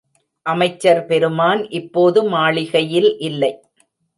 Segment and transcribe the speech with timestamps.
[0.45, 3.53] அமைச்சர் பெருமான் இப்போது மாளிகையில் இல்லை.